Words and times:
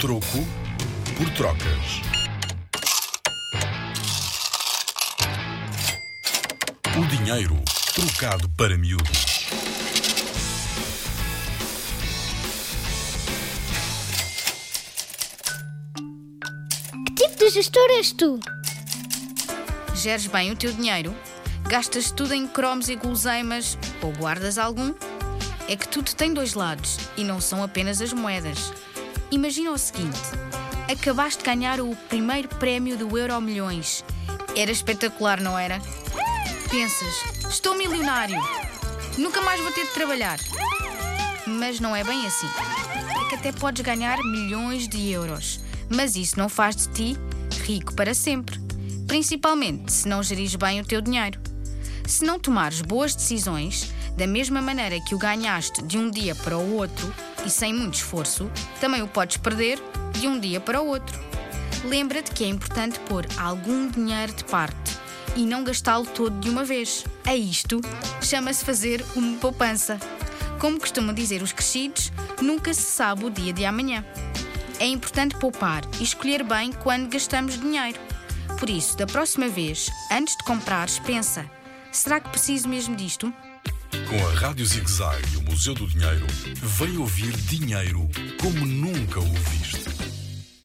Troco 0.00 0.44
por 1.16 1.30
trocas. 1.30 2.02
O 6.98 7.06
dinheiro 7.06 7.56
trocado 7.94 8.48
para 8.50 8.76
miúdos. 8.76 9.46
Que 17.16 17.28
tipo 17.28 17.36
de 17.38 17.50
gestor 17.50 17.90
és 17.90 18.12
tu? 18.12 18.40
Geres 19.94 20.26
bem 20.26 20.50
o 20.50 20.56
teu 20.56 20.72
dinheiro? 20.72 21.14
Gastas 21.68 22.10
tudo 22.10 22.34
em 22.34 22.46
cromos 22.46 22.88
e 22.88 22.96
guloseimas 22.96 23.78
ou 24.02 24.12
guardas 24.12 24.58
algum? 24.58 24.92
É 25.66 25.76
que 25.76 25.88
tudo 25.88 26.14
tem 26.14 26.34
dois 26.34 26.54
lados 26.54 26.98
e 27.16 27.24
não 27.24 27.40
são 27.40 27.62
apenas 27.62 28.02
as 28.02 28.12
moedas. 28.12 28.72
Imagina 29.34 29.72
o 29.72 29.78
seguinte: 29.78 30.20
acabaste 30.88 31.38
de 31.38 31.44
ganhar 31.44 31.80
o 31.80 31.96
primeiro 32.08 32.48
prémio 32.50 32.96
do 32.96 33.18
Euro 33.18 33.40
Milhões. 33.40 34.04
Era 34.56 34.70
espetacular, 34.70 35.40
não 35.40 35.58
era? 35.58 35.82
Pensas, 36.70 37.50
estou 37.50 37.76
milionário, 37.76 38.40
nunca 39.18 39.40
mais 39.40 39.60
vou 39.60 39.72
ter 39.72 39.86
de 39.86 39.92
trabalhar. 39.92 40.38
Mas 41.48 41.80
não 41.80 41.96
é 41.96 42.04
bem 42.04 42.24
assim. 42.24 42.46
É 42.46 43.28
que 43.28 43.34
até 43.34 43.50
podes 43.50 43.84
ganhar 43.84 44.18
milhões 44.18 44.86
de 44.86 45.10
euros, 45.10 45.58
mas 45.90 46.14
isso 46.14 46.38
não 46.38 46.48
faz 46.48 46.76
de 46.76 46.88
ti 46.92 47.16
rico 47.64 47.92
para 47.92 48.14
sempre. 48.14 48.56
Principalmente 49.08 49.92
se 49.92 50.06
não 50.06 50.22
gerires 50.22 50.54
bem 50.54 50.80
o 50.80 50.84
teu 50.84 51.00
dinheiro. 51.00 51.40
Se 52.06 52.24
não 52.24 52.38
tomares 52.38 52.80
boas 52.82 53.14
decisões, 53.14 53.92
da 54.16 54.26
mesma 54.26 54.60
maneira 54.60 55.00
que 55.00 55.14
o 55.14 55.18
ganhaste 55.18 55.82
de 55.82 55.98
um 55.98 56.10
dia 56.10 56.34
para 56.34 56.56
o 56.56 56.74
outro 56.76 57.12
e 57.44 57.50
sem 57.50 57.72
muito 57.72 57.94
esforço, 57.94 58.50
também 58.80 59.02
o 59.02 59.08
podes 59.08 59.38
perder 59.38 59.78
de 60.12 60.28
um 60.28 60.38
dia 60.38 60.60
para 60.60 60.80
o 60.80 60.86
outro. 60.86 61.18
Lembra-te 61.84 62.30
que 62.30 62.44
é 62.44 62.48
importante 62.48 62.98
pôr 63.00 63.26
algum 63.36 63.88
dinheiro 63.88 64.32
de 64.32 64.44
parte 64.44 64.98
e 65.36 65.44
não 65.44 65.64
gastá-lo 65.64 66.06
todo 66.06 66.38
de 66.40 66.48
uma 66.48 66.64
vez. 66.64 67.04
A 67.26 67.34
isto 67.34 67.80
chama-se 68.22 68.64
fazer 68.64 69.04
uma 69.16 69.38
poupança. 69.38 69.98
Como 70.60 70.78
costumam 70.78 71.14
dizer 71.14 71.42
os 71.42 71.52
crescidos, 71.52 72.12
nunca 72.40 72.72
se 72.72 72.82
sabe 72.82 73.24
o 73.24 73.30
dia 73.30 73.52
de 73.52 73.64
amanhã. 73.64 74.04
É 74.78 74.86
importante 74.86 75.36
poupar 75.36 75.82
e 75.98 76.02
escolher 76.02 76.42
bem 76.42 76.72
quando 76.72 77.10
gastamos 77.10 77.58
dinheiro. 77.58 77.98
Por 78.58 78.70
isso, 78.70 78.96
da 78.96 79.06
próxima 79.06 79.48
vez, 79.48 79.90
antes 80.10 80.36
de 80.36 80.44
comprares, 80.44 80.98
pensa: 81.00 81.50
será 81.96 82.20
que 82.20 82.28
preciso 82.28 82.68
mesmo 82.68 82.96
disto? 82.96 83.32
Com 84.08 84.26
a 84.28 84.34
Rádio 84.34 84.66
Zig 84.66 84.90
Zag 84.90 85.22
e 85.32 85.36
o 85.36 85.42
Museu 85.42 85.74
do 85.74 85.86
Dinheiro, 85.86 86.26
vem 86.60 86.98
ouvir 86.98 87.32
dinheiro 87.32 88.08
como 88.40 88.66
nunca 88.66 89.20
o 89.20 89.32
viste. 89.32 89.83